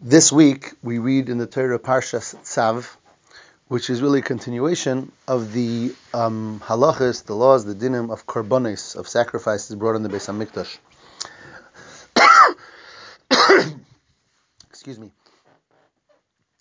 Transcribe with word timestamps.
This 0.00 0.30
week 0.30 0.74
we 0.82 0.98
read 0.98 1.30
in 1.30 1.38
the 1.38 1.46
Torah 1.46 1.78
Parsha 1.78 2.18
Tzav, 2.18 2.94
which 3.68 3.88
is 3.88 4.02
really 4.02 4.18
a 4.18 4.22
continuation 4.22 5.10
of 5.26 5.54
the 5.54 5.94
um, 6.12 6.60
halachas, 6.62 7.24
the 7.24 7.34
laws, 7.34 7.64
the 7.64 7.74
dinim 7.74 8.12
of 8.12 8.26
korbanos, 8.26 8.94
of 8.94 9.08
sacrifices 9.08 9.74
brought 9.74 9.96
in 9.96 10.02
the 10.02 10.10
Beis 10.10 10.28
Hamikdash. 10.28 10.76
Excuse 14.68 14.98
me. 14.98 15.12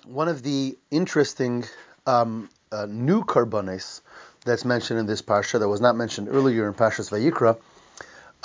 One 0.05 0.29
of 0.29 0.41
the 0.41 0.77
interesting 0.89 1.65
um, 2.07 2.49
uh, 2.71 2.85
new 2.89 3.25
korbanos 3.25 3.99
that's 4.45 4.63
mentioned 4.63 5.01
in 5.01 5.07
this 5.07 5.21
parsha 5.21 5.59
that 5.59 5.67
was 5.67 5.81
not 5.81 5.97
mentioned 5.97 6.29
earlier 6.29 6.69
in 6.69 6.73
Parshas 6.73 7.11
Vayikra 7.11 7.57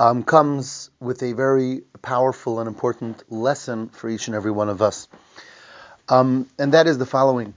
um, 0.00 0.22
comes 0.22 0.90
with 0.98 1.22
a 1.22 1.34
very 1.34 1.82
powerful 2.00 2.58
and 2.58 2.66
important 2.66 3.22
lesson 3.30 3.90
for 3.90 4.08
each 4.08 4.28
and 4.28 4.34
every 4.34 4.50
one 4.50 4.70
of 4.70 4.80
us. 4.80 5.06
Um, 6.08 6.48
and 6.58 6.72
that 6.72 6.86
is 6.86 6.96
the 6.96 7.04
following. 7.04 7.52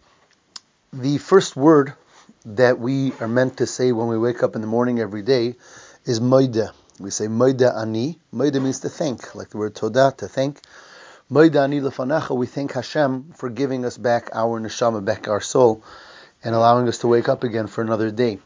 The 0.91 1.19
first 1.19 1.55
word 1.55 1.93
that 2.45 2.79
we 2.79 3.13
are 3.21 3.29
meant 3.29 3.57
to 3.57 3.65
say 3.65 3.93
when 3.93 4.09
we 4.09 4.17
wake 4.17 4.43
up 4.43 4.55
in 4.55 4.61
the 4.61 4.67
morning 4.67 4.99
every 4.99 5.21
day 5.21 5.55
is 6.03 6.19
moide. 6.19 6.69
We 6.99 7.11
say 7.11 7.27
moide 7.27 7.61
ani. 7.61 8.19
Moide 8.33 8.61
means 8.61 8.81
to 8.81 8.89
thank, 8.89 9.33
like 9.35 9.49
the 9.49 9.57
word 9.57 9.73
toda, 9.73 10.13
to 10.17 10.27
thank. 10.27 10.59
Moide 11.31 11.55
ani 11.55 11.79
lefanacha, 11.79 12.35
we 12.35 12.45
thank 12.45 12.73
Hashem 12.73 13.31
for 13.37 13.49
giving 13.49 13.85
us 13.85 13.97
back 13.97 14.29
our 14.33 14.59
neshama, 14.59 15.03
back 15.03 15.29
our 15.29 15.39
soul, 15.39 15.81
and 16.43 16.53
allowing 16.53 16.89
us 16.89 16.97
to 16.99 17.07
wake 17.07 17.29
up 17.29 17.45
again 17.45 17.67
for 17.67 17.81
another 17.81 18.11
day. 18.11 18.39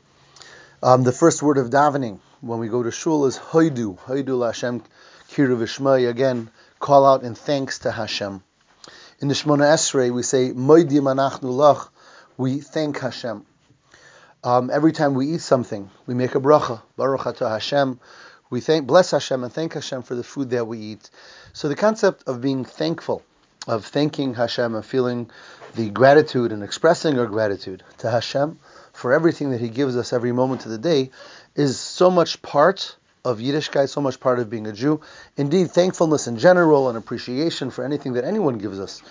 Um, 0.84 1.02
the 1.02 1.12
first 1.12 1.41
word 1.41 1.57
of 1.57 1.71
davening 1.71 2.20
when 2.41 2.59
we 2.59 2.68
go 2.68 2.84
to 2.84 2.91
shul 2.91 3.26
is 3.26 3.38
hoidu, 3.38 3.98
hoidu 4.00 4.46
Hashem 4.46 4.84
kiru 5.30 5.58
v'shmai. 5.58 6.09
Again, 6.09 6.50
call 6.80 7.05
out 7.05 7.23
in 7.23 7.36
thanks 7.36 7.80
to 7.80 7.91
Hashem. 7.91 8.44
In 9.20 9.27
the 9.27 9.34
Shemona 9.34 9.73
Esrei, 9.73 10.13
we 10.13 10.23
say 10.23 10.52
moidim 10.52 11.04
anachnu 11.04 11.41
lach. 11.41 11.90
We 12.38 12.60
thank 12.60 12.99
Hashem. 12.99 13.46
Um, 14.44 14.70
every 14.70 14.91
time 14.91 15.16
we 15.16 15.34
eat 15.34 15.41
something, 15.41 15.90
we 16.05 16.13
make 16.13 16.35
a 16.35 16.40
bracha, 16.40 16.82
baruch 16.96 17.21
atah 17.21 17.49
Hashem. 17.49 17.99
We 18.49 18.62
thank, 18.62 18.85
bless 18.85 19.12
Hashem 19.12 19.44
and 19.44 19.51
thank 19.51 19.74
Hashem 19.74 20.04
for 20.04 20.13
the 20.13 20.24
food 20.24 20.51
that 20.51 20.68
we 20.68 20.77
eat. 20.77 21.10
So 21.54 21.68
the 21.68 21.76
concept 21.76 22.24
of 22.27 22.40
being 22.40 22.63
thankful, 22.63 23.24
of 23.68 23.84
thanking 23.85 24.35
Hashem 24.35 24.76
and 24.76 24.85
feeling 24.85 25.32
the 25.76 25.90
gratitude 25.90 26.51
and 26.51 26.63
expressing 26.63 27.20
our 27.20 27.26
gratitude 27.26 27.84
to 27.98 28.10
Hashem 28.10 28.60
for 28.94 29.12
everything 29.12 29.49
that 29.51 29.60
He 29.60 29.70
gives 29.70 29.98
us 29.98 30.13
every 30.13 30.32
moment 30.32 30.66
of 30.66 30.72
the 30.72 30.77
day 30.77 31.10
is 31.58 31.80
so 31.80 32.10
much 32.10 32.41
part 32.41 32.96
of 33.26 33.40
Yiddishkeit, 33.40 33.90
so 33.90 34.00
much 34.00 34.20
part 34.22 34.40
of 34.40 34.50
being 34.50 34.68
a 34.68 34.72
Jew. 34.72 35.02
Indeed, 35.36 35.72
thankfulness 35.72 36.27
in 36.27 36.38
general 36.38 36.88
and 36.88 36.98
appreciation 36.98 37.72
for 37.72 37.84
anything 37.84 38.13
that 38.13 38.24
anyone 38.24 38.60
gives 38.60 38.80
us 38.80 39.02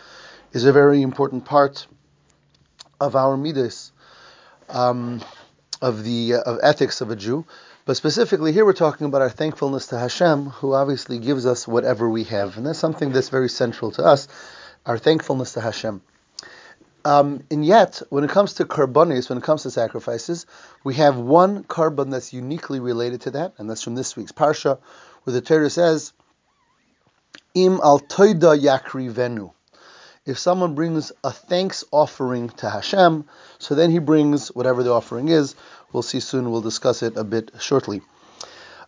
is 0.52 0.64
a 0.64 0.72
very 0.72 1.02
important 1.02 1.44
part 1.44 1.86
of 2.98 3.14
our 3.14 3.36
midas, 3.36 3.92
um, 4.70 5.20
of 5.82 6.02
the 6.04 6.34
uh, 6.34 6.40
of 6.40 6.60
ethics 6.62 7.02
of 7.02 7.10
a 7.10 7.16
Jew. 7.16 7.44
But 7.84 7.96
specifically 7.96 8.52
here, 8.52 8.64
we're 8.64 8.72
talking 8.72 9.06
about 9.06 9.22
our 9.22 9.30
thankfulness 9.30 9.88
to 9.88 9.98
Hashem, 9.98 10.46
who 10.46 10.72
obviously 10.72 11.18
gives 11.18 11.44
us 11.44 11.68
whatever 11.68 12.08
we 12.08 12.24
have, 12.24 12.56
and 12.56 12.66
that's 12.66 12.78
something 12.78 13.12
that's 13.12 13.28
very 13.28 13.48
central 13.48 13.90
to 13.92 14.04
us. 14.04 14.28
Our 14.86 14.98
thankfulness 14.98 15.52
to 15.54 15.60
Hashem. 15.60 16.00
Um, 17.06 17.44
and 17.52 17.64
yet, 17.64 18.02
when 18.10 18.24
it 18.24 18.30
comes 18.30 18.54
to 18.54 18.64
korbanos, 18.64 19.28
when 19.28 19.38
it 19.38 19.44
comes 19.44 19.62
to 19.62 19.70
sacrifices, 19.70 20.44
we 20.82 20.94
have 20.94 21.16
one 21.16 21.62
korban 21.62 22.10
that's 22.10 22.32
uniquely 22.32 22.80
related 22.80 23.20
to 23.22 23.30
that, 23.30 23.54
and 23.58 23.70
that's 23.70 23.84
from 23.84 23.94
this 23.94 24.16
week's 24.16 24.32
parsha, 24.32 24.80
where 25.22 25.32
the 25.32 25.40
Torah 25.40 25.70
says, 25.70 26.12
"Im 27.54 27.78
al 27.80 28.00
toida 28.00 28.58
yakri 28.58 29.08
venu." 29.08 29.52
If 30.24 30.40
someone 30.40 30.74
brings 30.74 31.12
a 31.22 31.30
thanks 31.30 31.84
offering 31.92 32.48
to 32.58 32.68
Hashem, 32.68 33.26
so 33.60 33.76
then 33.76 33.92
he 33.92 34.00
brings 34.00 34.48
whatever 34.48 34.82
the 34.82 34.92
offering 34.92 35.28
is. 35.28 35.54
We'll 35.92 36.02
see 36.02 36.18
soon. 36.18 36.50
We'll 36.50 36.60
discuss 36.60 37.04
it 37.04 37.16
a 37.16 37.22
bit 37.22 37.52
shortly. 37.60 38.02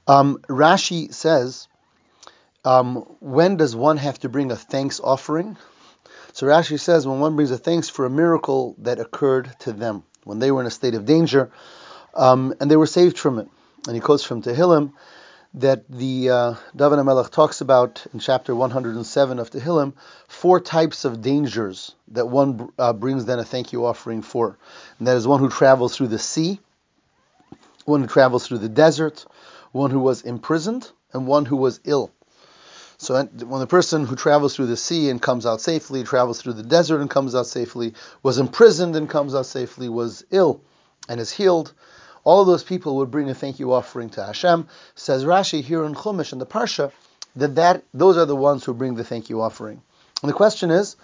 Um, 0.09 0.39
Rashi 0.49 1.15
says, 1.15 1.69
um, 2.65 2.97
when 3.21 3.57
does 3.59 3.77
one 3.77 3.99
have 3.99 4.19
to 4.21 4.29
bring 4.29 4.51
a 4.51 4.57
thanks 4.57 4.99
offering? 4.99 5.57
So 6.33 6.47
Rashi 6.47 6.79
says 6.79 7.07
when 7.07 7.21
one 7.21 7.37
brings 7.37 7.51
a 7.51 7.59
thanks 7.59 7.89
for 7.89 8.05
a 8.07 8.11
miracle 8.11 8.77
that 8.79 9.01
occurred 9.01 9.55
to 9.61 9.73
them 9.73 10.05
when 10.25 10.39
they 10.39 10.51
were 10.51 10.61
in 10.61 10.67
a 10.67 10.71
state 10.71 10.95
of 10.95 11.05
danger, 11.05 11.51
um, 12.15 12.55
and 12.61 12.71
they 12.71 12.77
were 12.77 12.87
saved 12.87 13.19
from 13.19 13.39
it. 13.39 13.49
And 13.87 13.95
he 13.95 14.01
quotes 14.01 14.25
from 14.25 14.43
Tehillim 14.43 14.93
that 15.55 15.89
the 15.89 16.31
uh, 16.31 16.55
David 16.77 16.99
HaMelech 16.99 17.31
talks 17.31 17.61
about 17.61 18.07
in 18.13 18.21
chapter 18.21 18.55
107 18.55 19.39
of 19.39 19.51
Tehillim 19.51 19.95
four 20.27 20.61
types 20.61 21.05
of 21.05 21.23
dangers 21.23 21.95
that 22.09 22.27
one 22.27 22.71
uh, 22.79 22.93
brings 22.93 23.25
then 23.25 23.39
a 23.39 23.45
thank 23.45 23.73
you 23.73 23.87
offering 23.87 24.23
for. 24.23 24.59
And 24.99 25.09
that 25.09 25.17
is 25.17 25.27
one 25.27 25.41
who 25.41 25.49
travels 25.49 25.97
through 25.97 26.09
the 26.09 26.19
sea, 26.19 26.61
one 27.87 28.03
who 28.03 28.07
travels 28.07 28.47
through 28.47 28.59
the 28.59 28.69
desert, 28.69 29.25
one 29.73 29.91
who 29.91 30.01
was 30.01 30.23
imprisoned, 30.23 30.91
and 31.13 31.27
one 31.27 31.47
who 31.47 31.57
was 31.57 31.81
ill. 31.85 32.13
So 32.99 33.25
when 33.25 33.61
the 33.61 33.67
person 33.67 34.07
who 34.07 34.17
travels 34.17 34.57
through 34.57 34.67
the 34.67 34.77
sea 34.77 35.09
and 35.09 35.23
comes 35.23 35.47
out 35.47 35.61
safely, 35.61 36.03
travels 36.03 36.43
through 36.43 36.55
the 36.55 36.65
desert 36.65 37.01
and 37.01 37.09
comes 37.09 37.35
out 37.35 37.47
safely, 37.47 37.95
was 38.25 38.39
imprisoned 38.39 38.97
and 38.97 39.09
comes 39.09 39.37
out 39.37 39.47
safely, 39.47 39.89
was 39.89 40.25
ill 40.33 40.61
and 41.09 41.21
is 41.21 41.31
healed, 41.31 41.73
all 42.25 42.45
those 42.45 42.65
people 42.65 42.97
would 42.97 43.11
bring 43.11 43.31
a 43.31 43.35
thank 43.35 43.61
you 43.61 43.73
offering 43.73 44.11
to 44.11 44.25
Hashem. 44.25 44.67
Says 44.97 45.25
Rashi 45.25 45.63
here 45.63 45.85
in 45.85 45.95
Chumash 45.95 46.33
in 46.33 46.41
the 46.41 46.47
Parsha 46.47 46.91
that, 47.37 47.55
that 47.55 47.85
those 47.95 48.17
are 48.17 48.27
the 48.27 48.37
ones 48.37 48.65
who 48.65 48.75
bring 48.75 48.97
the 48.97 49.05
thank 49.05 49.31
you 49.31 49.41
offering. 49.43 49.81
And 50.21 50.29
the 50.29 50.35
question 50.35 50.73
is, 50.73 50.97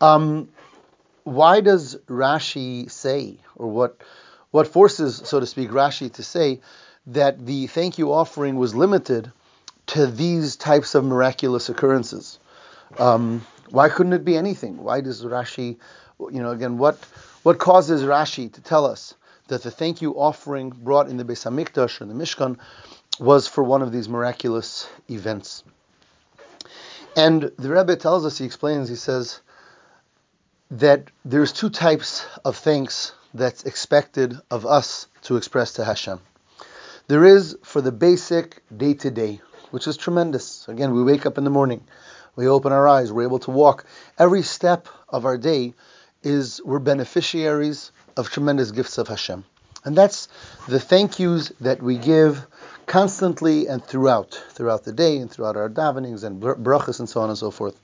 um, 0.00 0.48
why 1.24 1.60
does 1.60 1.96
Rashi 2.06 2.90
say, 2.90 3.38
or 3.56 3.66
what 3.66 4.00
what 4.52 4.68
forces, 4.68 5.20
so 5.24 5.40
to 5.40 5.46
speak, 5.46 5.70
Rashi 5.70 6.12
to 6.12 6.22
say 6.22 6.60
that 7.08 7.44
the 7.44 7.66
thank 7.66 7.98
you 7.98 8.12
offering 8.12 8.54
was 8.54 8.72
limited 8.72 9.32
to 9.86 10.06
these 10.06 10.56
types 10.56 10.94
of 10.94 11.04
miraculous 11.04 11.68
occurrences. 11.68 12.38
Um, 12.98 13.46
why 13.70 13.88
couldn't 13.88 14.12
it 14.12 14.24
be 14.24 14.36
anything? 14.36 14.82
Why 14.82 15.00
does 15.00 15.24
Rashi, 15.24 15.76
you 16.18 16.42
know, 16.42 16.50
again, 16.50 16.78
what 16.78 16.96
what 17.42 17.58
causes 17.58 18.02
Rashi 18.02 18.52
to 18.52 18.60
tell 18.60 18.86
us 18.86 19.14
that 19.48 19.62
the 19.62 19.70
thank 19.70 20.00
you 20.00 20.12
offering 20.12 20.70
brought 20.70 21.08
in 21.08 21.16
the 21.16 21.24
Beis 21.24 21.44
Hamikdash 21.44 22.00
or 22.00 22.06
the 22.06 22.14
Mishkan 22.14 22.58
was 23.18 23.46
for 23.46 23.62
one 23.62 23.82
of 23.82 23.92
these 23.92 24.08
miraculous 24.08 24.88
events? 25.10 25.62
And 27.16 27.52
the 27.58 27.68
Rebbe 27.68 27.96
tells 27.96 28.24
us, 28.24 28.38
he 28.38 28.44
explains, 28.44 28.88
he 28.88 28.96
says 28.96 29.40
that 30.70 31.10
there's 31.24 31.52
two 31.52 31.70
types 31.70 32.26
of 32.44 32.56
thanks 32.56 33.12
that's 33.34 33.64
expected 33.64 34.38
of 34.50 34.64
us 34.66 35.06
to 35.22 35.36
express 35.36 35.74
to 35.74 35.84
Hashem. 35.84 36.20
There 37.06 37.24
is 37.24 37.56
for 37.62 37.80
the 37.82 37.92
basic 37.92 38.62
day 38.74 38.94
to 38.94 39.10
day, 39.10 39.40
which 39.74 39.88
is 39.88 39.96
tremendous. 39.96 40.68
Again, 40.68 40.94
we 40.94 41.02
wake 41.02 41.26
up 41.26 41.36
in 41.36 41.42
the 41.42 41.50
morning, 41.50 41.82
we 42.36 42.46
open 42.46 42.70
our 42.70 42.86
eyes, 42.86 43.10
we're 43.10 43.24
able 43.24 43.40
to 43.40 43.50
walk. 43.50 43.84
Every 44.16 44.42
step 44.42 44.86
of 45.08 45.24
our 45.24 45.36
day 45.36 45.74
is 46.22 46.60
we're 46.64 46.78
beneficiaries 46.78 47.90
of 48.16 48.30
tremendous 48.30 48.70
gifts 48.70 48.98
of 48.98 49.08
Hashem. 49.08 49.44
And 49.84 49.96
that's 49.96 50.28
the 50.68 50.78
thank 50.78 51.18
yous 51.18 51.48
that 51.60 51.82
we 51.82 51.98
give 51.98 52.46
constantly 52.86 53.66
and 53.66 53.84
throughout, 53.84 54.40
throughout 54.50 54.84
the 54.84 54.92
day 54.92 55.16
and 55.16 55.28
throughout 55.28 55.56
our 55.56 55.68
davenings 55.68 56.22
and 56.22 56.40
brachas 56.40 57.00
and 57.00 57.08
so 57.08 57.22
on 57.22 57.30
and 57.30 57.36
so 57.36 57.50
forth. 57.50 57.76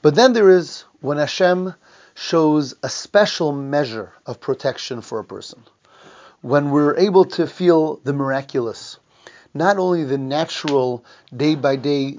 But 0.00 0.14
then 0.14 0.32
there 0.32 0.48
is 0.48 0.84
when 1.02 1.18
Hashem 1.18 1.74
shows 2.14 2.74
a 2.82 2.88
special 2.88 3.52
measure 3.52 4.14
of 4.24 4.40
protection 4.40 5.02
for 5.02 5.18
a 5.18 5.24
person. 5.24 5.62
When 6.40 6.70
we're 6.70 6.96
able 6.96 7.26
to 7.36 7.46
feel 7.46 7.96
the 7.96 8.14
miraculous, 8.14 8.96
not 9.54 9.78
only 9.78 10.04
the 10.04 10.18
natural, 10.18 11.04
day 11.36 11.54
by 11.54 11.76
day, 11.76 12.18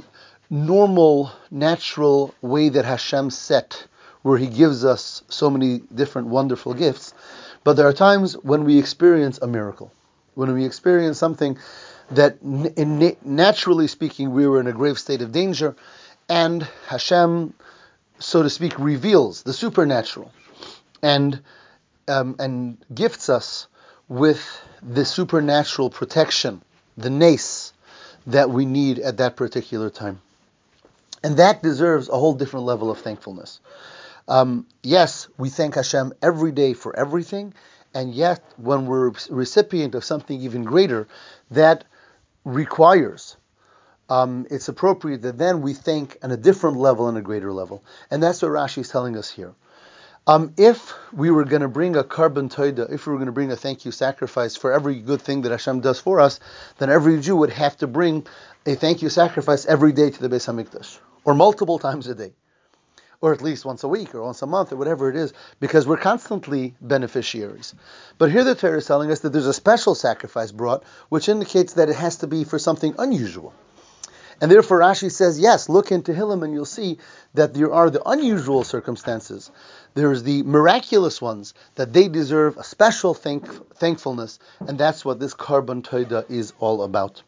normal, 0.49 1.31
natural 1.49 2.33
way 2.41 2.69
that 2.69 2.85
Hashem 2.85 3.29
set, 3.31 3.85
where 4.21 4.37
He 4.37 4.47
gives 4.47 4.85
us 4.85 5.23
so 5.29 5.49
many 5.49 5.79
different 5.93 6.27
wonderful 6.27 6.73
gifts, 6.73 7.13
but 7.63 7.73
there 7.73 7.87
are 7.87 7.93
times 7.93 8.33
when 8.43 8.65
we 8.65 8.77
experience 8.77 9.39
a 9.41 9.47
miracle, 9.47 9.91
when 10.35 10.53
we 10.53 10.65
experience 10.65 11.17
something 11.17 11.57
that, 12.11 12.37
in, 12.41 13.15
naturally 13.23 13.87
speaking, 13.87 14.31
we 14.31 14.47
were 14.47 14.59
in 14.59 14.67
a 14.67 14.73
grave 14.73 14.99
state 14.99 15.21
of 15.21 15.31
danger, 15.31 15.75
and 16.29 16.67
Hashem, 16.87 17.53
so 18.19 18.43
to 18.43 18.49
speak, 18.49 18.77
reveals 18.77 19.43
the 19.43 19.53
supernatural, 19.53 20.31
and 21.01 21.41
um, 22.07 22.35
and 22.39 22.77
gifts 22.93 23.29
us 23.29 23.67
with 24.09 24.61
the 24.81 25.05
supernatural 25.05 25.89
protection 25.89 26.61
the 26.97 27.09
nes 27.09 27.73
that 28.27 28.49
we 28.49 28.65
need 28.65 28.99
at 28.99 29.17
that 29.17 29.35
particular 29.35 29.89
time. 29.89 30.21
And 31.23 31.37
that 31.37 31.63
deserves 31.63 32.09
a 32.09 32.17
whole 32.17 32.33
different 32.33 32.65
level 32.65 32.91
of 32.91 32.99
thankfulness. 32.99 33.59
Um, 34.27 34.65
yes, 34.81 35.27
we 35.37 35.49
thank 35.49 35.75
Hashem 35.75 36.13
every 36.21 36.51
day 36.51 36.73
for 36.73 36.95
everything, 36.95 37.53
and 37.93 38.13
yet 38.13 38.41
when 38.57 38.85
we're 38.85 39.11
recipient 39.29 39.95
of 39.95 40.03
something 40.05 40.39
even 40.41 40.63
greater, 40.63 41.07
that 41.51 41.83
requires 42.45 43.35
um, 44.09 44.45
it's 44.51 44.67
appropriate 44.67 45.21
that 45.23 45.37
then 45.37 45.61
we 45.61 45.73
think 45.73 46.17
on 46.21 46.31
a 46.31 46.37
different 46.37 46.77
level 46.77 47.07
and 47.07 47.17
a 47.17 47.21
greater 47.21 47.51
level. 47.51 47.83
And 48.11 48.21
that's 48.21 48.41
what 48.41 48.51
Rashi 48.51 48.79
is 48.79 48.89
telling 48.89 49.17
us 49.17 49.29
here. 49.29 49.53
Um, 50.25 50.53
if 50.55 50.93
we 51.11 51.31
were 51.31 51.43
going 51.43 51.63
to 51.63 51.67
bring 51.67 51.97
a 51.97 52.03
korban 52.03 52.49
toida, 52.49 52.89
if 52.89 53.05
we 53.05 53.11
were 53.11 53.17
going 53.17 53.25
to 53.25 53.33
bring 53.33 53.51
a 53.51 53.57
thank 53.57 53.83
you 53.83 53.91
sacrifice 53.91 54.55
for 54.55 54.71
every 54.71 54.95
good 55.01 55.21
thing 55.21 55.41
that 55.41 55.51
Hashem 55.51 55.81
does 55.81 55.99
for 55.99 56.21
us, 56.21 56.39
then 56.77 56.89
every 56.89 57.19
Jew 57.19 57.35
would 57.35 57.49
have 57.49 57.75
to 57.77 57.87
bring 57.87 58.25
a 58.65 58.75
thank 58.75 59.01
you 59.01 59.09
sacrifice 59.09 59.65
every 59.65 59.91
day 59.91 60.09
to 60.09 60.21
the 60.21 60.33
Beis 60.33 60.47
Hamikdash, 60.47 60.97
or 61.25 61.33
multiple 61.33 61.77
times 61.87 62.07
a 62.07 62.15
day, 62.15 62.31
or 63.19 63.33
at 63.33 63.41
least 63.41 63.65
once 63.65 63.83
a 63.83 63.89
week, 63.89 64.15
or 64.15 64.23
once 64.23 64.41
a 64.41 64.47
month, 64.47 64.71
or 64.71 64.77
whatever 64.77 65.09
it 65.09 65.17
is, 65.17 65.33
because 65.59 65.85
we're 65.85 65.97
constantly 65.97 66.73
beneficiaries. 66.79 67.75
But 68.17 68.31
here 68.31 68.45
the 68.45 68.55
Torah 68.55 68.77
is 68.77 68.85
telling 68.85 69.11
us 69.11 69.19
that 69.21 69.33
there's 69.33 69.45
a 69.45 69.53
special 69.53 69.93
sacrifice 69.93 70.53
brought, 70.53 70.85
which 71.09 71.27
indicates 71.27 71.73
that 71.73 71.89
it 71.89 71.97
has 71.97 72.15
to 72.19 72.27
be 72.27 72.45
for 72.45 72.59
something 72.59 72.95
unusual. 72.97 73.53
And 74.41 74.51
therefore 74.51 74.79
Rashi 74.79 75.11
says, 75.11 75.39
yes, 75.39 75.69
look 75.69 75.91
into 75.91 76.13
Tehillim 76.13 76.43
and 76.43 76.53
you'll 76.53 76.65
see 76.65 76.97
that 77.33 77.53
there 77.53 77.73
are 77.73 77.89
the 77.89 78.01
unusual 78.07 78.63
circumstances. 78.63 79.51
There's 79.93 80.23
the 80.23 80.43
miraculous 80.43 81.21
ones 81.21 81.53
that 81.75 81.93
they 81.93 82.07
deserve 82.07 82.57
a 82.57 82.63
special 82.63 83.13
thank- 83.13 83.75
thankfulness, 83.75 84.39
and 84.59 84.77
that's 84.77 85.05
what 85.05 85.19
this 85.19 85.33
korban 85.33 85.83
toida 85.83 86.29
is 86.29 86.53
all 86.59 86.83
about. 86.83 87.21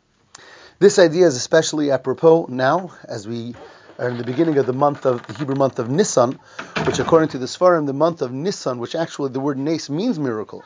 This 0.80 1.00
idea 1.00 1.28
is 1.28 1.36
especially 1.36 1.92
apropos 1.92 2.48
now, 2.50 2.92
as 3.08 3.28
we 3.28 3.56
are 3.98 4.10
in 4.10 4.18
the 4.18 4.24
beginning 4.24 4.58
of 4.58 4.66
the 4.66 4.74
month 4.74 5.06
of 5.06 5.26
the 5.26 5.34
Hebrew 5.34 5.56
month 5.56 5.80
of 5.80 5.90
Nisan, 5.90 6.40
which 6.86 7.00
according 7.00 7.30
to 7.30 7.38
the 7.38 7.46
Sfarim, 7.46 7.86
the 7.86 7.94
month 7.94 8.22
of 8.22 8.32
Nisan, 8.34 8.80
which 8.80 8.96
actually 8.96 9.30
the 9.30 9.40
word 9.40 9.58
Nes 9.58 9.90
means 9.90 10.20
miracle, 10.20 10.64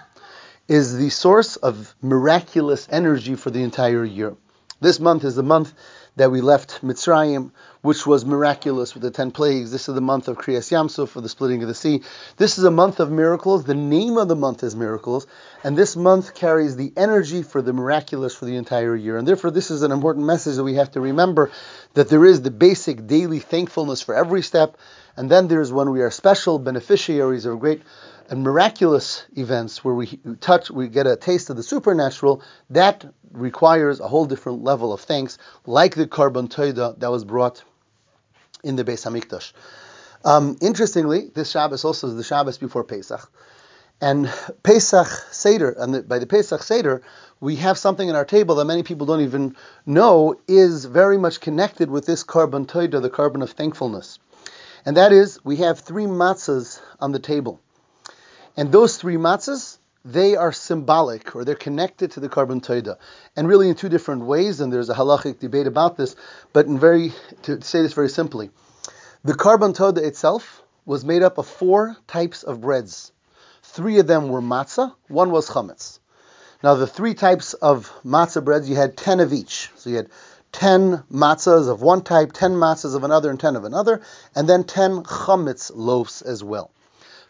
is 0.67 0.97
the 0.97 1.09
source 1.09 1.57
of 1.57 1.95
miraculous 2.01 2.87
energy 2.91 3.35
for 3.35 3.51
the 3.51 3.61
entire 3.61 4.03
year. 4.03 4.35
This 4.81 4.99
month 4.99 5.23
is 5.25 5.35
the 5.35 5.43
month 5.43 5.73
that 6.19 6.31
we 6.31 6.41
left 6.41 6.81
Mitzrayim, 6.81 7.51
which 7.81 8.05
was 8.05 8.25
miraculous 8.25 8.93
with 8.93 9.03
the 9.03 9.09
ten 9.09 9.31
plagues. 9.31 9.71
This 9.71 9.87
is 9.87 9.95
the 9.95 10.01
month 10.01 10.27
of 10.27 10.37
Kriyas 10.37 10.69
Yamsuf 10.69 11.07
for 11.07 11.21
the 11.21 11.29
splitting 11.29 11.61
of 11.61 11.69
the 11.69 11.73
sea. 11.73 12.01
This 12.35 12.57
is 12.57 12.65
a 12.65 12.71
month 12.71 12.99
of 12.99 13.09
miracles. 13.09 13.63
The 13.63 13.73
name 13.73 14.17
of 14.17 14.27
the 14.27 14.35
month 14.35 14.61
is 14.61 14.75
miracles, 14.75 15.27
and 15.63 15.77
this 15.77 15.95
month 15.95 16.35
carries 16.35 16.75
the 16.75 16.91
energy 16.97 17.41
for 17.41 17.61
the 17.61 17.71
miraculous 17.71 18.35
for 18.35 18.43
the 18.43 18.57
entire 18.57 18.97
year. 18.97 19.17
And 19.17 19.25
therefore, 19.25 19.51
this 19.51 19.71
is 19.71 19.81
an 19.81 19.93
important 19.93 20.25
message 20.25 20.57
that 20.57 20.63
we 20.65 20.75
have 20.75 20.91
to 20.91 20.99
remember 20.99 21.51
that 21.93 22.09
there 22.09 22.25
is 22.25 22.41
the 22.41 22.51
basic 22.51 23.07
daily 23.07 23.39
thankfulness 23.39 24.01
for 24.01 24.13
every 24.13 24.41
step, 24.41 24.75
and 25.15 25.31
then 25.31 25.47
there's 25.47 25.71
when 25.71 25.89
we 25.89 26.01
are 26.01 26.11
special 26.11 26.59
beneficiaries 26.59 27.45
of 27.45 27.61
great 27.61 27.81
and 28.29 28.43
miraculous 28.43 29.25
events 29.35 29.83
where 29.83 29.95
we 29.95 30.19
touch, 30.39 30.69
we 30.69 30.87
get 30.87 31.07
a 31.07 31.15
taste 31.15 31.49
of 31.49 31.55
the 31.55 31.63
supernatural, 31.63 32.43
that 32.69 33.05
requires 33.31 33.99
a 33.99 34.07
whole 34.07 34.25
different 34.25 34.63
level 34.63 34.93
of 34.93 35.01
thanks, 35.01 35.39
like 35.65 35.95
the 35.95 36.07
korban 36.07 36.47
toida 36.47 36.97
that 36.99 37.09
was 37.09 37.25
brought 37.25 37.63
in 38.63 38.75
the 38.75 38.83
Beis 38.83 39.05
Hamikdash. 39.05 39.53
Um, 40.23 40.57
interestingly, 40.61 41.29
this 41.33 41.49
Shabbos 41.49 41.83
also 41.83 42.07
is 42.07 42.15
the 42.15 42.23
Shabbos 42.23 42.57
before 42.57 42.83
Pesach, 42.83 43.31
and 44.01 44.31
Pesach 44.63 45.07
Seder, 45.31 45.71
and 45.71 45.93
the, 45.93 46.03
by 46.03 46.19
the 46.19 46.27
Pesach 46.27 46.61
Seder, 46.61 47.01
we 47.41 47.55
have 47.55 47.77
something 47.77 48.07
in 48.07 48.15
our 48.15 48.25
table 48.25 48.55
that 48.55 48.65
many 48.65 48.83
people 48.83 49.07
don't 49.07 49.21
even 49.21 49.55
know 49.85 50.39
is 50.47 50.85
very 50.85 51.17
much 51.17 51.41
connected 51.41 51.89
with 51.89 52.05
this 52.05 52.23
korban 52.23 52.67
toida, 52.67 53.01
the 53.01 53.09
korban 53.09 53.41
of 53.41 53.51
thankfulness, 53.51 54.19
and 54.85 54.97
that 54.97 55.11
is 55.11 55.43
we 55.43 55.57
have 55.57 55.79
three 55.79 56.05
matzahs 56.05 56.79
on 56.99 57.11
the 57.11 57.19
table. 57.19 57.59
And 58.57 58.71
those 58.71 58.97
three 58.97 59.15
matzahs, 59.15 59.77
they 60.05 60.35
are 60.35 60.51
symbolic 60.51 61.35
or 61.35 61.43
they're 61.43 61.55
connected 61.55 62.11
to 62.11 62.19
the 62.19 62.29
korban 62.29 62.61
toida. 62.61 62.97
And 63.35 63.47
really 63.47 63.69
in 63.69 63.75
two 63.75 63.89
different 63.89 64.23
ways, 64.23 64.59
and 64.59 64.71
there's 64.71 64.89
a 64.89 64.95
halachic 64.95 65.39
debate 65.39 65.67
about 65.67 65.97
this, 65.97 66.15
but 66.53 66.65
in 66.65 66.79
very 66.79 67.13
to 67.43 67.61
say 67.61 67.81
this 67.81 67.93
very 67.93 68.09
simply, 68.09 68.49
the 69.23 69.33
korban 69.33 69.75
toida 69.75 69.99
itself 69.99 70.63
was 70.85 71.05
made 71.05 71.23
up 71.23 71.37
of 71.37 71.47
four 71.47 71.95
types 72.07 72.43
of 72.43 72.61
breads. 72.61 73.11
Three 73.61 73.99
of 73.99 74.07
them 74.07 74.29
were 74.29 74.41
matzah, 74.41 74.93
one 75.07 75.31
was 75.31 75.49
chametz. 75.49 75.99
Now 76.63 76.75
the 76.75 76.87
three 76.87 77.13
types 77.13 77.53
of 77.53 77.91
matzah 78.03 78.43
breads, 78.43 78.69
you 78.69 78.75
had 78.75 78.97
ten 78.97 79.19
of 79.19 79.31
each. 79.31 79.69
So 79.75 79.89
you 79.89 79.97
had 79.97 80.09
10 80.51 81.03
matzahs 81.11 81.69
of 81.69 81.81
one 81.81 82.01
type, 82.01 82.31
10 82.33 82.53
matzahs 82.53 82.95
of 82.95 83.03
another, 83.03 83.29
and 83.29 83.39
10 83.39 83.55
of 83.55 83.65
another, 83.65 84.01
and 84.35 84.49
then 84.49 84.63
10 84.63 85.03
chametz 85.03 85.71
loaves 85.73 86.21
as 86.21 86.43
well. 86.43 86.71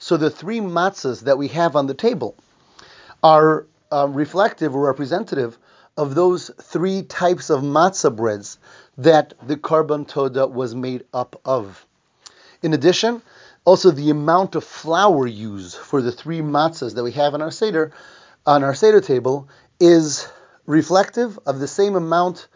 So 0.01 0.16
the 0.16 0.30
three 0.30 0.62
matzahs 0.62 1.22
that 1.22 1.38
we 1.38 1.50
have 1.50 1.75
on 1.75 1.88
the 1.88 1.94
table 1.94 2.36
are 3.22 3.68
uh, 3.92 4.07
reflective 4.07 4.74
or 4.74 4.88
representative 4.88 5.57
of 5.98 6.16
those 6.16 6.50
three 6.62 7.01
types 7.04 7.50
of 7.50 7.62
matzah 7.62 8.16
breads 8.16 8.57
that 8.98 9.34
the 9.46 9.57
korban 9.57 10.07
toda 10.07 10.48
was 10.48 10.74
made 10.74 11.04
up 11.13 11.42
of. 11.44 11.86
In 12.63 12.74
addition, 12.74 13.22
also 13.66 13.92
the 13.92 14.10
amount 14.10 14.56
of 14.56 14.63
flour 14.63 15.28
used 15.28 15.75
for 15.75 16.01
the 16.01 16.13
three 16.13 16.40
matzahs 16.40 16.96
that 16.96 17.04
we 17.04 17.12
have 17.12 17.34
on 17.34 17.42
our 17.42 17.51
seder, 17.51 17.92
on 18.46 18.63
our 18.63 18.74
seder 18.74 19.01
table, 19.01 19.50
is 19.81 20.30
reflective 20.66 21.38
of 21.46 21.60
the 21.60 21.68
same 21.68 21.98
amount 21.98 22.48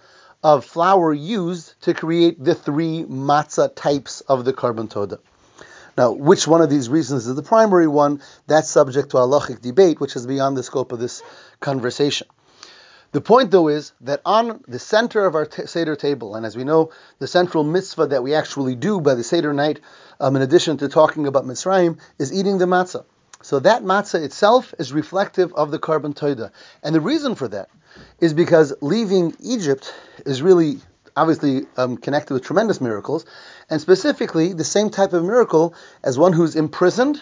of 0.43 0.63
flour 0.63 1.13
used 1.13 1.73
to 1.81 1.93
create 1.93 2.41
the 2.41 2.55
three 2.55 3.03
matzah 3.09 3.75
types 3.75 4.21
of 4.21 4.45
the 4.45 4.53
korban 4.53 4.89
toda. 4.89 5.19
Now, 5.97 6.11
which 6.11 6.47
one 6.47 6.61
of 6.61 6.69
these 6.69 6.89
reasons 6.89 7.27
is 7.27 7.35
the 7.35 7.43
primary 7.43 7.87
one? 7.87 8.21
That's 8.47 8.69
subject 8.69 9.11
to 9.11 9.17
halachic 9.17 9.61
debate, 9.61 9.99
which 9.99 10.15
is 10.15 10.25
beyond 10.25 10.57
the 10.57 10.63
scope 10.63 10.91
of 10.91 10.99
this 10.99 11.21
conversation. 11.59 12.27
The 13.11 13.21
point, 13.21 13.51
though, 13.51 13.67
is 13.67 13.93
that 14.01 14.21
on 14.25 14.63
the 14.67 14.79
center 14.79 15.23
of 15.23 15.35
our 15.35 15.45
t- 15.45 15.67
Seder 15.67 15.95
table, 15.95 16.35
and 16.35 16.47
as 16.47 16.57
we 16.57 16.63
know, 16.63 16.89
the 17.19 17.27
central 17.27 17.63
mitzvah 17.63 18.07
that 18.07 18.23
we 18.23 18.33
actually 18.33 18.73
do 18.73 18.99
by 18.99 19.13
the 19.13 19.23
Seder 19.23 19.53
night, 19.53 19.81
um, 20.19 20.35
in 20.35 20.41
addition 20.41 20.77
to 20.77 20.87
talking 20.87 21.27
about 21.27 21.45
Mitzrayim, 21.45 21.99
is 22.17 22.33
eating 22.33 22.57
the 22.57 22.65
matzah. 22.65 23.05
So 23.43 23.59
that 23.59 23.83
matzah 23.83 24.23
itself 24.23 24.73
is 24.79 24.93
reflective 24.93 25.53
of 25.53 25.69
the 25.69 25.77
korban 25.77 26.15
toida. 26.15 26.49
And 26.81 26.95
the 26.95 27.01
reason 27.01 27.35
for 27.35 27.47
that 27.49 27.69
is 28.19 28.33
because 28.33 28.73
leaving 28.81 29.35
Egypt 29.41 29.93
is 30.25 30.41
really 30.41 30.79
obviously 31.15 31.65
um, 31.77 31.97
connected 31.97 32.33
with 32.33 32.43
tremendous 32.43 32.81
miracles, 32.81 33.25
and 33.69 33.79
specifically 33.81 34.53
the 34.53 34.63
same 34.63 34.89
type 34.89 35.13
of 35.13 35.23
miracle 35.23 35.73
as 36.03 36.17
one 36.17 36.33
who's 36.33 36.55
imprisoned 36.55 37.21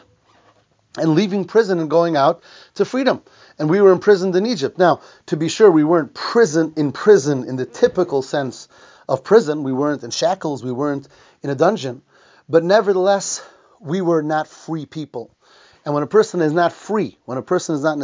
and 0.97 1.15
leaving 1.15 1.45
prison 1.45 1.79
and 1.79 1.89
going 1.89 2.15
out 2.15 2.43
to 2.75 2.85
freedom. 2.85 3.21
And 3.57 3.69
we 3.69 3.81
were 3.81 3.91
imprisoned 3.91 4.35
in 4.35 4.45
Egypt. 4.45 4.77
Now, 4.77 5.01
to 5.27 5.37
be 5.37 5.47
sure, 5.47 5.71
we 5.71 5.83
weren't 5.83 6.13
prison 6.13 6.73
in 6.75 6.91
prison 6.91 7.47
in 7.47 7.55
the 7.55 7.65
typical 7.65 8.21
sense 8.21 8.67
of 9.07 9.23
prison. 9.23 9.63
We 9.63 9.73
weren't 9.73 10.03
in 10.03 10.11
shackles. 10.11 10.63
We 10.63 10.71
weren't 10.71 11.07
in 11.43 11.49
a 11.49 11.55
dungeon. 11.55 12.01
But 12.49 12.63
nevertheless, 12.63 13.41
we 13.79 14.01
were 14.01 14.21
not 14.21 14.47
free 14.47 14.85
people. 14.85 15.35
And 15.83 15.95
when 15.95 16.03
a 16.03 16.07
person 16.07 16.41
is 16.41 16.53
not 16.53 16.73
free, 16.73 17.17
when 17.25 17.39
a 17.39 17.41
person 17.41 17.73
is 17.73 17.81
not 17.81 17.95
in 17.95 18.03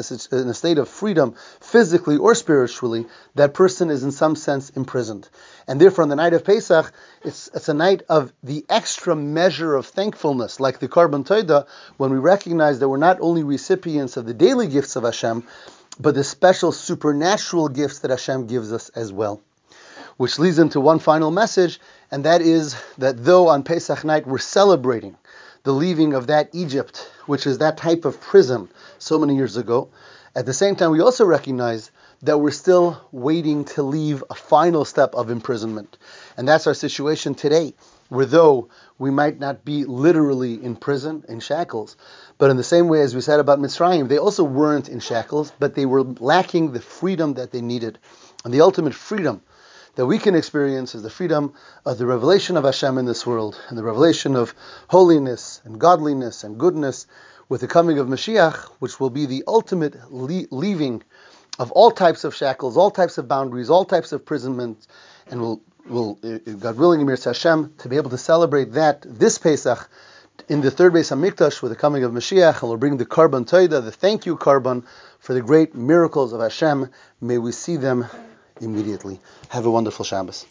a, 0.50 0.54
state 0.54 0.80
of 0.80 0.90
freedom, 0.90 1.36
physically 1.60 2.18
or 2.18 2.34
spiritually, 2.34 3.06
that 3.36 3.54
person 3.54 3.92
is 3.92 4.04
in 4.04 4.12
some 4.12 4.36
sense 4.36 4.72
imprisoned. 4.72 5.30
And 5.68 5.80
therefore, 5.80 6.02
on 6.02 6.10
the 6.10 6.16
night 6.16 6.34
of 6.34 6.44
Pesach, 6.44 6.92
it's, 7.24 7.50
it's 7.54 7.70
a 7.70 7.76
night 7.76 8.02
of 8.10 8.34
the 8.42 8.66
extra 8.68 9.16
measure 9.16 9.76
of 9.76 9.86
thankfulness, 9.86 10.60
like 10.60 10.80
the 10.80 10.88
Korban 10.88 11.24
Toida, 11.24 11.68
when 11.98 12.10
we 12.10 12.18
recognize 12.18 12.80
that 12.80 12.90
we're 12.90 12.98
not 12.98 13.20
only 13.22 13.44
recipients 13.44 14.18
of 14.18 14.26
the 14.26 14.34
daily 14.34 14.68
gifts 14.68 14.96
of 14.96 15.04
Hashem, 15.04 15.44
but 16.00 16.16
the 16.16 16.24
special 16.24 16.72
supernatural 16.72 17.70
gifts 17.70 18.00
that 18.00 18.10
Hashem 18.10 18.48
gives 18.48 18.74
us 18.74 18.90
as 18.90 19.14
well. 19.14 19.42
Which 20.18 20.40
leads 20.40 20.58
into 20.58 20.82
one 20.82 20.98
final 20.98 21.30
message, 21.30 21.80
and 22.10 22.26
that 22.26 22.42
is 22.42 22.76
that 22.98 23.24
though 23.24 23.50
on 23.50 23.62
Pesach 23.62 24.04
night 24.04 24.26
we're 24.26 24.40
celebrating 24.40 25.16
the 25.68 25.74
leaving 25.74 26.14
of 26.14 26.28
that 26.28 26.48
Egypt, 26.54 27.12
which 27.26 27.46
is 27.46 27.58
that 27.58 27.76
type 27.76 28.06
of 28.06 28.22
prison 28.22 28.70
so 29.00 29.20
many 29.20 29.36
years 29.36 29.58
ago. 29.58 29.90
At 30.34 30.46
the 30.46 30.54
same 30.54 30.78
time, 30.78 30.92
we 30.92 31.02
also 31.02 31.26
recognize 31.26 31.92
that 32.22 32.38
we're 32.38 32.52
still 32.52 33.06
waiting 33.12 33.66
to 33.76 33.84
leave 33.84 34.24
a 34.30 34.34
final 34.34 34.86
step 34.86 35.14
of 35.14 35.30
imprisonment. 35.30 35.98
And 36.38 36.48
that's 36.48 36.68
our 36.68 36.74
situation 36.74 37.36
today, 37.36 37.74
where 38.08 38.26
though 38.26 38.70
we 38.98 39.12
might 39.12 39.42
not 39.42 39.66
be 39.66 39.84
literally 39.84 40.54
in 40.54 40.78
prison, 40.78 41.26
in 41.28 41.42
shackles, 41.42 41.98
but 42.38 42.50
in 42.50 42.56
the 42.56 42.64
same 42.64 42.88
way 42.88 43.02
as 43.02 43.14
we 43.14 43.20
said 43.20 43.42
about 43.42 43.60
Mitzrayim, 43.60 44.08
they 44.08 44.20
also 44.20 44.46
weren't 44.46 44.88
in 44.88 45.02
shackles, 45.02 45.52
but 45.60 45.76
they 45.76 45.86
were 45.86 46.04
lacking 46.04 46.72
the 46.72 46.80
freedom 46.80 47.34
that 47.34 47.52
they 47.52 47.60
needed. 47.60 48.00
And 48.46 48.54
the 48.54 48.62
ultimate 48.62 48.94
freedom 48.94 49.42
that 49.98 50.06
we 50.06 50.20
can 50.20 50.36
experience 50.36 50.94
is 50.94 51.02
the 51.02 51.10
freedom 51.10 51.54
of 51.84 51.98
the 51.98 52.06
revelation 52.06 52.56
of 52.56 52.64
Hashem 52.64 53.00
in 53.00 53.06
this 53.06 53.26
world 53.26 53.60
and 53.68 53.76
the 53.76 53.84
revelation 53.84 54.36
of 54.36 54.54
holiness 54.88 55.60
and 55.66 55.80
godliness 55.80 56.44
and 56.44 56.60
goodness 56.60 57.08
with 57.50 57.62
the 57.62 57.68
coming 57.68 57.98
of 57.98 58.06
Mashiach, 58.08 58.58
which 58.78 59.00
will 59.00 59.10
be 59.10 59.26
the 59.26 59.44
ultimate 59.48 59.96
le- 60.14 60.46
leaving 60.52 61.02
of 61.58 61.72
all 61.72 61.90
types 61.90 62.24
of 62.24 62.36
shackles, 62.36 62.78
all 62.78 62.92
types 62.92 63.18
of 63.18 63.28
boundaries, 63.28 63.72
all 63.72 63.86
types 63.86 64.12
of 64.12 64.22
imprisonment, 64.22 64.86
and 65.32 65.42
will 65.42 65.62
will 65.90 66.20
uh, 66.24 66.38
God 66.52 66.78
willing, 66.78 67.02
Emir 67.02 67.18
Hashem, 67.24 67.74
to 67.80 67.90
be 67.90 67.96
able 67.96 68.12
to 68.12 68.20
celebrate 68.20 68.74
that 68.74 69.04
this 69.08 69.40
Pesach 69.40 69.90
in 70.48 70.62
the 70.62 70.70
third 70.70 70.94
Beis 70.94 71.10
Hamikdash 71.10 71.64
with 71.64 71.72
the 71.72 71.76
coming 71.76 72.04
of 72.04 72.12
Mashiach, 72.12 72.62
and 72.62 72.70
we'll 72.70 72.78
bring 72.78 72.98
the 72.98 73.06
korban 73.06 73.50
toida, 73.50 73.84
the 73.84 73.92
thank 73.92 74.28
you 74.28 74.38
korban 74.38 74.86
for 75.18 75.34
the 75.34 75.42
great 75.42 75.74
miracles 75.74 76.34
of 76.34 76.42
Hashem. 76.42 76.92
May 77.20 77.40
we 77.40 77.52
see 77.52 77.78
them 77.78 78.06
immediately. 78.62 79.22
Have 79.50 79.66
a 79.66 79.72
wonderful 79.72 80.06
Shabbos. 80.06 80.48